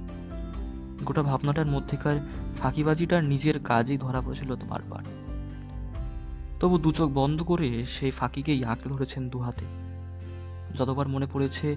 গোটা 1.04 1.22
ভাবনাটার 1.22 1.66
মধ্যেকার 1.66 2.16
ফাঁকিবাজিটা 2.60 3.22
নিজের 3.22 3.60
কাজেই 3.64 3.98
ধরা 3.98 4.20
পড়েছিল 4.20 4.56
বারবার। 4.68 5.00
তবু 6.60 6.78
দু 6.78 6.92
চোখ 6.92 7.10
বন্ধ 7.14 7.42
করে 7.42 7.84
সেই 7.84 8.10
ফাঁকিকেই 8.10 8.64
আঁকড়ে 8.64 8.94
ধরেছেন 8.94 9.28
দু 9.28 9.38
হাতে 9.38 9.89
যতবার 10.74 11.08
মনে 11.08 11.26
পড়েছে, 11.32 11.76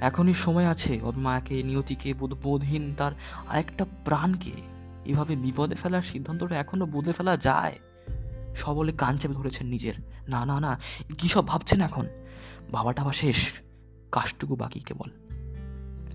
এখনই 0.00 0.34
সময় 0.34 0.66
আছে 0.66 0.98
ওর 1.02 1.18
মাকে, 1.18 1.62
নিয়তিকে 1.62 2.14
বোধহীন 2.14 2.94
তার 2.98 3.12
আরেকটা 3.48 3.86
প্রাণকে। 4.04 4.52
এভাবে 5.04 5.36
বিপদে 5.36 5.74
ফেলার 5.74 6.02
সিদ্ধান্তটা 6.02 6.56
এখনও 6.56 6.86
বদলে 6.86 7.12
ফেলা 7.12 7.36
যায়। 7.36 7.78
সবলে 8.56 8.92
কান 8.92 9.16
চেপে 9.16 9.34
ধরেছেন 9.34 9.66
নিজের। 9.66 9.94
না 10.28 10.44
না 10.44 10.60
না, 10.60 10.80
কী 11.18 11.28
সব 11.28 11.46
ভাবছেন 11.46 11.80
এখন? 11.80 12.06
বাবাটা 12.70 13.04
বা 13.04 13.12
শেষ। 13.12 13.52
কাজটুকু 14.12 14.56
বাকি, 14.56 14.80
কেবল। 14.80 15.10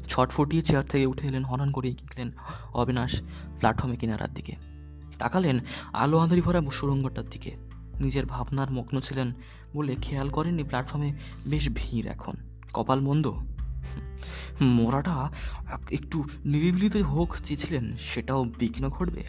ছট 0.08 0.30
ফুটিয়ে 0.30 0.64
চেয়ার 0.64 0.84
থেকে 0.86 1.06
উঠে 1.06 1.28
এলেন 1.28 1.44
হনন 1.44 1.72
করে 1.72 1.92
গেলেন 1.92 2.32
অবিনাশ 2.74 3.22
প্ল্যাটফর্মে 3.58 3.96
কিনারার 3.96 4.34
দিকে। 4.34 4.56
তাকালেন 5.18 5.60
আলো 5.94 6.18
আঁধারি 6.18 6.42
ভরা 6.42 6.62
সুরঙ্গটার 6.72 7.24
দিকে। 7.30 7.73
নিজের 8.00 8.26
ভাবনার 8.26 8.72
মগ্ন 8.72 9.00
ছিলেন 9.00 9.34
বলে 9.76 9.96
খেয়াল 9.96 10.30
করেননি 10.30 10.64
প্ল্যাটফর্মে। 10.64 11.14
বেশ 11.48 11.70
ভিড় 11.76 12.10
এখন। 12.10 12.34
কপাল 12.74 13.02
মন্দ। 13.02 13.32
মরাটা 14.62 15.32
একটু 15.92 16.24
নিরিবিলিতে 16.46 17.02
হোক 17.02 17.36
চেয়েছিলেন, 17.44 17.98
সেটাও 17.98 18.44
বিঘ্ন 18.44 18.90
ঘটবে। 18.90 19.24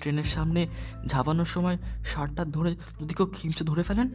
ট্রেনের 0.00 0.24
সামনে 0.24 0.66
ঝাপানোর 1.06 1.44
সময় 1.44 1.78
শার্টটা 2.04 2.44
ধরে 2.44 2.76
যদি 3.00 3.14
কেউ 3.14 3.26
খিমচে 3.32 3.64
ধরে 3.64 3.82
ফেলেন, 3.82 4.08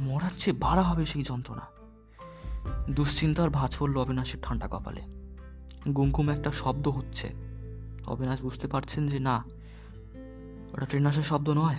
মরার 0.00 0.30
চেয়ে 0.38 0.56
ভাড়া 0.60 0.82
হবে 0.82 1.04
সেই 1.04 1.22
যন্ত্রণা। 1.22 1.60
দুশ্চিন্তার 2.90 3.50
ভাঁজ 3.50 3.76
পড়ল 3.78 3.96
অবিনাশের 3.96 4.40
ঠান্ডা 4.42 4.68
কপালে। 4.68 5.02
গুমগুম 5.92 6.28
একটা 6.28 6.52
শব্দ 6.52 6.88
হচ্ছে। 6.88 7.28
অবিনাশ 8.06 8.40
বুঝতে 8.40 8.68
পারছেন 8.68 9.06
যে 9.06 9.18
না, 9.18 9.44
ওটা 10.72 10.86
ট্রেন 10.86 11.06
আসার 11.06 11.22
শব্দ 11.22 11.50
নয়। 11.50 11.76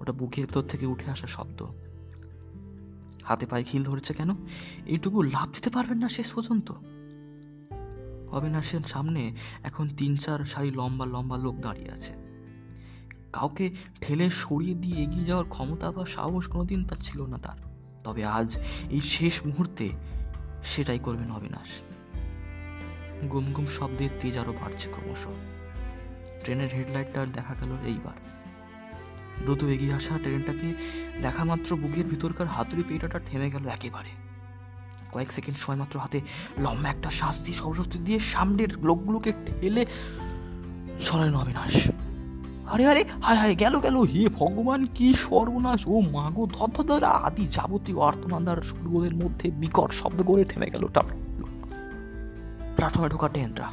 ওটা 0.00 0.12
বুকের 0.12 0.46
ভেতর 0.46 0.62
থেকে 0.62 0.86
উঠে 0.86 1.10
আসা 1.10 1.26
শব্দ। 1.26 1.66
হাতে 3.24 3.46
পায়ে 3.46 3.64
খিল 3.64 3.82
ধরেছে 3.82 4.14
কেন? 4.14 4.30
এইটুকু 4.86 5.22
লাভ 5.22 5.48
দিতে 5.54 5.70
পারবেন 5.70 5.98
না 5.98 6.08
শেষ 6.08 6.32
পর্যন্ত। 6.32 6.72
অবিনাশের 8.32 8.80
সামনে 8.80 9.36
এখন 9.62 9.88
তিন 9.88 10.16
চার 10.16 10.44
সারি 10.44 10.70
লম্বা 10.70 11.06
লম্বা 11.06 11.36
লোক 11.36 11.60
দাঁড়িয়ে 11.60 11.90
আছে। 11.90 12.12
কাউকে 13.32 13.70
ঠেলে 14.00 14.30
সরিয়ে 14.30 14.74
দিয়ে 14.74 15.02
এগিয়ে 15.02 15.24
যাওয়ার 15.24 15.48
ক্ষমতা 15.48 15.92
বা 15.92 16.06
সাহস 16.06 16.46
কোনোদিন 16.46 16.84
তার 16.84 16.96
ছিল 16.96 17.26
না 17.26 17.38
তার। 17.38 17.58
তবে 18.04 18.24
আজ 18.24 18.58
এই 18.90 19.00
শেষ 19.00 19.46
মুহূর্তে 19.46 19.88
সেটাই 20.64 20.98
করবেন 20.98 21.32
অবিনাশ। 21.32 21.80
গুম 23.32 23.52
গুম 23.52 23.66
শব্দের 23.66 24.08
তেজ 24.20 24.38
আরও 24.38 24.52
বাড়ছে 24.52 24.92
ক্রমশ। 24.92 25.26
ট্রেনের 26.42 26.70
হেডলাইটটা 26.70 27.26
দেখা 27.26 27.54
গেল 27.54 27.72
এইবার। 27.84 28.37
দ্রুত 29.44 29.64
এগিয়ে 29.64 29.94
আসা 29.94 30.18
ট্রেনটাকে 30.18 30.74
দেখা 31.22 31.44
মাত্র 31.44 31.76
বুকের 31.76 32.06
ভিতরকার 32.06 32.46
হাতুড়ি 32.46 32.82
পেটাটা 32.88 33.18
থেমে 33.26 33.50
গেল 33.50 33.64
একেবারে। 33.68 34.10
কয়েক 35.12 35.32
সেকেন্ড 35.32 35.58
সময় 35.58 35.76
মাত্র 35.76 36.00
হাতে 36.00 36.20
লম্বা 36.58 36.88
একটা 36.88 37.10
শাস্তি 37.10 37.52
সরস্বতী 37.52 37.98
দিয়ে 37.98 38.18
সামনের 38.20 38.68
লোকগুলোকে 38.82 39.32
ঠেলে 39.46 39.86
সরালেন 41.00 41.34
অবিনাশ। 41.34 41.88
আরে 42.72 42.86
আরে, 42.86 43.04
হায় 43.22 43.36
হায়, 43.36 43.54
গেল 43.54 43.80
গেল, 43.80 43.96
হে 43.96 44.28
ভগবান, 44.28 44.86
কি 44.94 45.14
সর্বনাশ। 45.14 45.80
ও 45.86 46.00
মাগো 46.00 46.46
ধরা 46.46 47.08
আদি 47.08 47.46
যাবতীয় 47.50 47.98
আর্তনাদার 48.00 48.62
সুরগুলোর 48.62 49.14
মধ্যে 49.14 49.50
বিকট 49.50 49.90
শব্দ 49.92 50.22
করে 50.22 50.44
থেমে 50.44 50.68
গেল 50.70 50.84
প্ল্যাটফর্মে 52.76 53.08
ঢোকা 53.08 53.28
ট্রেনটা। 53.28 53.70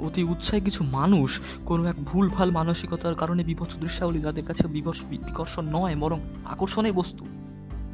অতি 0.00 0.22
উৎসাহী 0.22 0.62
কিছু 0.62 0.84
মানুষ 0.84 1.40
কোনো 1.66 1.84
এক 1.84 2.04
ভুল 2.04 2.28
ভালো 2.28 2.52
মানসিকতার 2.52 3.14
কারণে 3.14 3.44
বিভৎস 3.44 3.76
দৃশ্যাবলী 3.76 4.20
তাদের 4.20 4.44
কাছে 4.44 4.68
বিবস 4.68 5.04
বিকর্ষণ 5.04 5.64
নয়, 5.64 5.96
বরং 5.96 6.20
আকর্ষণের 6.44 6.92
বস্তু। 6.92 7.26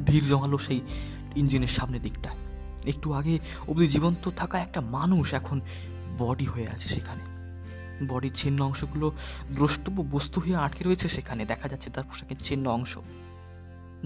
ভিড় 0.07 0.26
জমালো 0.26 0.59
সেই 0.59 0.80
ইঞ্জিনের 1.37 1.69
সামনের 1.69 2.02
দিকটা 2.02 2.30
একটু 2.87 3.12
আগে 3.12 3.38
অবধি 3.69 3.87
জীবন্ত 3.87 4.30
থাকা 4.37 4.59
একটা 4.59 4.80
মানুষ 4.80 5.35
এখন 5.35 5.61
বডি 6.19 6.45
হয়ে 6.45 6.69
আছে 6.69 6.88
সেখানে। 6.88 7.21
বডির 8.09 8.33
ছিন্ন 8.35 8.64
অংশগুলো 8.64 9.12
দ্রষ্টব্য 9.54 10.04
বস্তু 10.11 10.40
হয়ে 10.40 10.57
আটকে 10.57 10.85
রয়েছে 10.85 11.09
সেখানে। 11.09 11.45
দেখা 11.45 11.69
যাচ্ছে 11.69 11.90
তার 11.90 12.04
পোশাকের 12.04 12.37
ছিন্ন 12.38 12.71
অংশ। 12.71 12.99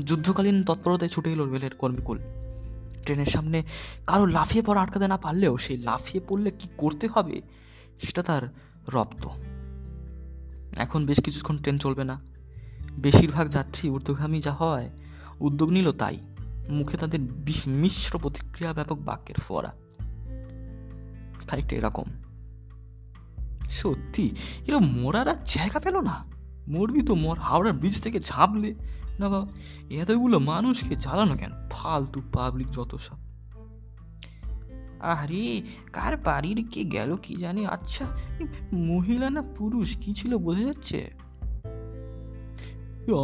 যুদ্ধকালীন 0.04 0.64
তৎপরতায় 0.64 1.10
ছুটে 1.10 1.30
এলো 1.30 1.44
রেলের 1.44 1.74
কর্মীকুল। 1.74 2.18
ট্রেনের 3.02 3.26
সামনে 3.26 3.62
কারও 4.06 4.26
লাফিয়ে 4.26 4.64
পড়া 4.64 4.82
আটকাতে 4.82 5.08
না 5.08 5.16
পারলেও 5.16 5.56
সেই 5.56 5.76
লাফিয়ে 5.76 6.24
পড়লে 6.28 6.50
কি 6.50 6.68
করতে 6.76 7.08
হবে? 7.14 7.40
সেটা 7.98 8.22
তার 8.22 8.42
রপ্ত। 8.88 9.28
এখন 10.76 11.06
বেশ 11.06 11.20
কিছুক্ষণ 11.20 11.58
ট্রেন 11.58 11.78
চলবে 11.78 12.04
না। 12.04 12.20
বেশিরভাগ 12.98 13.48
যাত্রী 13.48 13.90
ঊর্ধ্বগামী 13.90 14.40
যা 14.40 14.52
হয়, 14.52 14.90
উদ্যোগ 15.40 15.70
নিল 15.70 15.92
তাই। 15.92 16.18
মুখে 16.68 16.96
তাদের 16.96 17.20
মিশ্র 17.66 18.18
প্রতিক্রিয়া 18.18 18.72
ব্যাপক 18.72 18.98
বাক্যের 18.98 19.40
ফোয়ারা। 19.40 19.72
খানিকটা 21.48 21.76
এরকম। 21.76 22.04
সত্যি, 23.70 24.30
এরা 24.66 24.78
মরার 24.78 25.28
আর 25.28 25.34
জায়গা 25.44 25.80
পেল 25.80 26.00
না। 26.00 26.24
মরবি 26.68 27.02
তো 27.02 27.14
মর, 27.14 27.38
হাওড়ার 27.38 27.74
ব্রিজ 27.74 28.02
থেকে 28.02 28.20
ঝাঁপলে। 28.20 28.74
না 29.18 29.28
বা 29.28 29.46
এতগুলো 29.90 30.38
মানুষকে 30.38 30.96
জ্বালানো 30.96 31.36
কেন? 31.36 31.50
ফালতু 31.70 32.22
পাবলিক 32.32 32.70
যত 32.70 32.96
সব। 32.96 33.23
আরে, 35.12 35.44
কার 35.92 36.14
বাড়ির 36.16 36.61
কে 36.70 36.82
গেল 36.84 37.11
কি 37.23 37.34
জানি? 37.34 37.62
আচ্ছা 37.66 38.04
মহিলা 38.90 39.28
না 39.30 39.42
পুরুষ, 39.56 39.88
কি 39.96 40.11
ছিল 40.14 40.32
বোঝা 40.37 40.64
যাচ্ছে? 40.64 41.00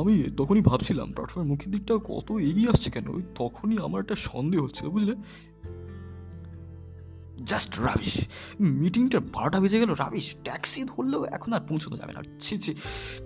আমি 0.01 0.15
তখনই 0.37 0.63
ভাবছিলাম 0.63 1.09
প্ল্যাটফর্মের 1.13 1.49
মুখের 1.51 1.71
দিকটা 1.73 1.95
কত 2.05 2.29
এগিয়ে 2.49 2.69
আসছে 2.69 2.89
কেন? 2.91 3.07
ওই 3.09 3.23
তখনই 3.35 3.79
আমার 3.79 3.99
একটা 4.01 4.17
সন্দেহ 4.29 4.61
হচ্ছিল, 4.65 4.87
বুঝলে? 4.89 5.15
জাস্ট 7.43 7.73
রাবিশ, 7.81 8.15
মিটিংটা 8.61 9.19
বারোটা 9.35 9.59
বেজে 9.61 9.79
গেল, 9.83 9.91
রাবিশ, 9.95 10.27
ট্যাক্সি 10.45 10.81
ধরলেও 10.85 11.23
এখন 11.37 11.51
আর 11.53 11.63
পৌঁছানো 11.69 11.97
যাবে 11.97 12.13
না। 12.13 12.21
ছি 12.41 12.55
ছি, 12.59 12.73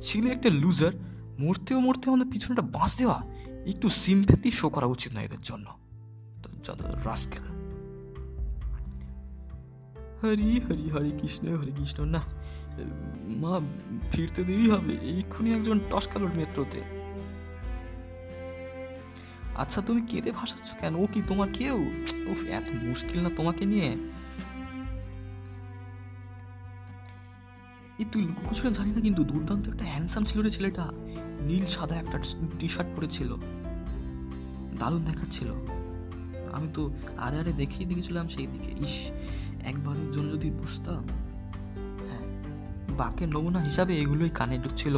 ছিলে 0.01 0.29
একটা 0.31 0.51
লুজার 0.63 0.95
মরতেও 1.39 1.79
মরতে 1.81 2.05
আমাদের 2.11 2.29
পিছনটা 2.33 2.63
বাঁচ 2.77 2.91
দেওয়া, 2.99 3.19
একটু 3.67 3.87
সিম্প্যাথি 4.03 4.51
শো 4.51 4.67
করা 4.69 4.87
উচিত 4.87 5.11
না 5.13 5.21
এদের 5.29 5.43
জন্য। 5.43 5.67
রাস্কেল। 7.05 7.45
হরি 10.23 10.61
হরি, 10.61 10.91
হরে 10.91 11.11
কৃষ্ণ 11.11 11.45
হরে 11.61 11.73
কৃষ্ণ, 11.79 12.05
না। 12.05 12.23
মা, 13.43 13.61
ফিরতে 14.13 14.45
দেরি 14.45 14.71
হবে, 14.71 14.95
এইক্ষুনি 15.03 15.55
একজন 15.55 15.81
টসকালোর 15.91 16.33
মেট্রোতে। 16.37 16.81
আচ্ছা 19.55 19.81
তুমি 19.81 20.01
কেঁদে 20.01 20.33
ভাসাচ্ছ 20.33 20.69
কেন? 20.81 20.95
ও 20.95 21.07
কি 21.13 21.23
তোমার 21.29 21.49
কেউ? 21.53 21.77
উফ, 22.33 22.45
এত 22.59 22.67
মুশকিল 22.85 23.23
না 23.23 23.31
তোমাকে 23.37 23.65
নিয়ে। 23.65 23.91
এই 27.99 28.07
তুই 28.13 28.23
লুকোছিল 28.23 28.71
জানি 28.71 28.91
না, 28.91 29.01
কিন্তু 29.01 29.25
দুর্দান্ত 29.25 29.69
একটা 29.69 29.85
হ্যান্ডসাম 29.85 30.25
ছিল 30.25 30.39
রে 30.43 30.51
ছেলেটা। 30.51 30.85
নীল 31.49 31.65
সাদা 31.65 31.95
একটা 31.97 32.19
টি 32.59 32.69
শার্ট 32.69 32.91
পরেছিল। 32.97 33.31
দারুণ 34.79 35.03
দেখাচ্ছিল। 35.05 35.51
আমি 36.55 36.69
তো 36.75 36.83
আরে 37.17 37.37
আরে 37.39 37.53
দেখেই 37.53 37.87
দিয়েছিলাম 37.91 38.27
সেই 38.29 38.47
দিকে। 38.47 38.71
ইস 38.87 38.97
একবারের 39.65 40.09
জন্য 40.13 40.29
যদি 40.33 40.49
বুঝতাম 40.51 41.03
হ্যাঁ 42.09 42.25
বাকের 42.97 43.29
নমুনা 43.29 43.61
হিসাবে 43.61 43.93
এগুলোই 44.01 44.31
কানে 44.35 44.57
ঢুকছিল 44.59 44.97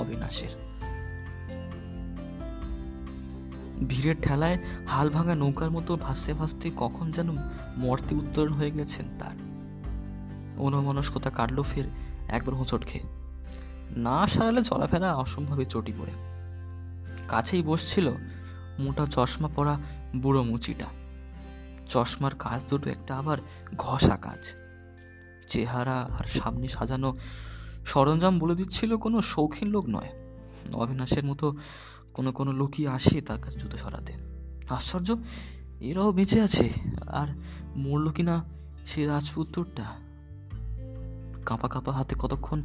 অবিনাশের। 0.00 0.52
ভিড়ের 3.88 4.16
ঠেলায় 4.22 4.56
হাল 4.88 5.08
ভাঙা 5.10 5.34
নৌকার 5.34 5.70
মতো 5.70 5.92
ভাসতে 5.96 6.32
ভাসতে 6.34 6.66
কখন 6.76 7.06
যেন 7.10 7.28
মর্তে 7.76 8.12
উত্তরণ 8.14 8.52
হয়ে 8.52 8.70
গেছেন 8.70 9.06
তার। 9.18 9.36
অনমনস্কতা 10.58 11.30
কাটলো 11.30 11.62
ফের 11.62 11.86
একবার 12.28 12.54
হোঁচট 12.54 12.82
খেয়ে 12.86 13.06
না 13.96 14.18
সারালে 14.26 14.62
চলাফেরা 14.64 15.08
অসম্ভবে 15.14 15.64
চটি 15.64 15.92
পড়ে। 15.98 16.14
কাছেই 17.28 17.62
বসছিল 17.62 18.06
মোটা 18.78 19.06
চশমা 19.06 19.48
পরা 19.48 19.78
বুড়ো 20.16 20.42
মুচিটা। 20.42 20.84
চশমার 21.88 22.34
কাজ 22.38 22.64
দুটো 22.68 22.90
একটা 22.90 23.18
আবার 23.18 23.38
ঘষা 23.76 24.16
কাজ। 24.16 24.54
চেহারা 25.48 26.00
আর 26.00 26.24
সামনে 26.24 26.66
সাজানো 26.66 27.14
সরঞ্জাম 27.86 28.38
বলে 28.38 28.54
দিচ্ছিল 28.54 28.96
কোনো 28.96 29.22
শৌখিন 29.22 29.68
লোক 29.68 29.86
নয়। 29.88 30.08
অবিনাশের 30.72 31.24
মতো 31.24 31.56
কোনো 32.14 32.32
কোনো 32.32 32.52
লোকই 32.52 32.86
আসে 32.86 33.20
তার 33.20 33.40
কাছে 33.40 33.58
জুতো 33.58 33.76
সরাতে। 33.76 34.12
আশ্চর্য, 34.70 35.16
এরাও 35.80 36.12
বেঁচে 36.12 36.40
আছে। 36.40 36.70
আর 37.06 37.26
মরল 37.76 38.10
কিনা 38.10 38.44
সে 38.86 39.06
রাজপুত্রটা 39.06 39.84
কাঁপা 41.46 41.68
কাঁপা 41.68 41.92
হাতে 41.92 42.14
কতক্ষণ 42.18 42.62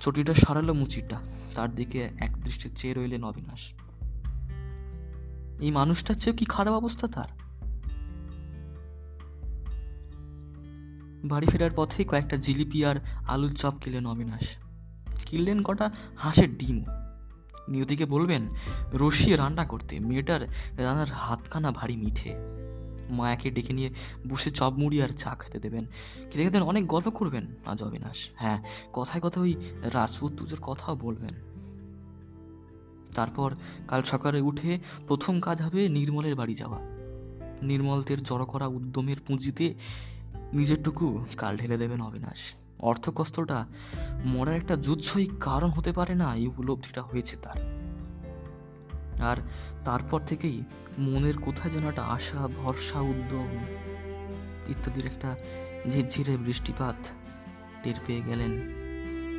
চটিটা 0.00 0.34
সরালো 0.34 0.74
মুচিটা। 0.74 1.20
তার 1.54 1.74
দিকে 1.74 2.10
এক 2.18 2.42
দৃষ্টি 2.42 2.68
চেয়ে 2.68 2.94
রইলেন 2.94 3.24
অবিনাশ। 3.24 3.72
এই 5.60 5.70
মানুষটার 5.70 6.14
চেয়েও 6.14 6.36
কি 6.36 6.44
খারাপ 6.44 6.74
অবস্থা 6.74 7.06
তার? 7.06 7.46
বাড়ি 11.24 11.46
ফেরার 11.46 11.70
পথে 11.76 12.04
কয়েকটা 12.04 12.36
জিলিপি 12.36 12.84
আর 12.84 12.96
আলুর 13.26 13.54
চপ 13.54 13.74
কিনলেন 13.80 14.06
অবিনাশ। 14.06 14.56
কিনলেন 15.26 15.62
কটা 15.62 15.90
হাঁসের 16.16 16.58
ডিম 16.58 16.84
নিয়তিকে 17.68 18.04
বলবেন, 18.04 18.48
রসিয়ে 18.94 19.36
রান্না 19.36 19.64
করতে। 19.64 20.00
মেয়েটার 20.00 20.42
রান্নার 20.76 21.06
হাতখানা 21.06 21.70
ভারী 21.70 21.96
মিঠে। 21.96 22.34
মায়াকে 23.10 23.50
ডেকে 23.50 23.72
নিয়ে 23.72 23.94
বসে 24.28 24.50
চপ 24.50 24.72
মুড়ি 24.78 25.02
আর 25.02 25.08
চা 25.08 25.34
খেতে 25.34 25.58
দেবেন। 25.58 25.86
খেতে 26.24 26.42
খেতে 26.42 26.58
অনেক 26.58 26.86
গল্প 26.86 27.10
করবেন 27.10 27.46
আজ 27.66 27.82
অবিনাশ। 27.82 28.30
হ্যাঁ 28.34 28.64
কথায় 28.92 29.20
কথা 29.22 29.40
ওই 29.40 29.56
রাজপুত 29.82 30.32
তুজের 30.36 30.60
কথাও 30.60 30.96
বলবেন। 30.96 31.45
তারপর 33.16 33.54
কাল 33.88 34.02
সকালে 34.02 34.40
উঠে 34.40 34.78
প্রথম 35.06 35.40
কাজ 35.40 35.62
হবে 35.62 35.88
নির্মলের 35.88 36.34
বাড়ি 36.34 36.54
যাওয়া। 36.54 36.78
নির্মলদের 37.62 38.22
জড়ো 38.22 38.46
করা 38.46 38.66
উদ্যমের 38.66 39.16
পুঁজিতে 39.26 39.74
নিজেরটুকু 40.52 41.24
কাল 41.36 41.56
ঢেলে 41.56 41.76
দেবেন 41.76 42.00
অবিনাশ। 42.02 42.54
অর্থকষ্টটা 42.78 43.66
মরার 44.24 44.56
একটা 44.56 44.76
যুদ্ধই 44.76 45.26
কারণ 45.40 45.70
হতে 45.70 45.92
পারে 45.92 46.14
না 46.14 46.34
এই 46.34 46.46
উপলব্ধিটা 46.46 47.02
হয়েছে 47.02 47.36
তার। 47.42 47.60
আর 49.20 49.36
তারপর 49.84 50.20
থেকেই 50.20 50.62
মনের 50.98 51.38
কোথায় 51.38 51.72
যেন 51.72 51.88
একটা 51.88 52.02
আশা, 52.02 52.48
ভরসা, 52.56 53.00
উদ্যম 53.00 53.64
ইত্যাদির 54.68 55.06
একটা 55.06 55.36
ঝিরঝিরে 55.90 56.36
বৃষ্টিপাত 56.36 57.06
টের 57.82 57.94
পেয়ে 58.06 58.20
গেলেন 58.20 58.52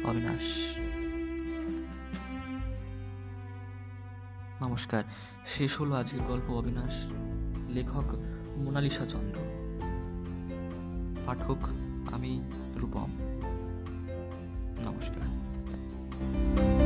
অবিনাশ। 0.05 0.45
নমস্কার। 4.61 5.03
শেষ 5.45 5.81
হলো 5.81 5.95
আজকের 5.95 6.21
গল্প 6.21 6.51
অবিনাশ। 6.51 7.09
লেখক 7.69 8.15
মোনালিসা 8.57 9.05
চন্দ্র। 9.05 9.41
পাঠক 11.25 11.57
আমি 12.13 12.41
রূপম। 12.75 13.09
নমস্কার। 14.85 16.76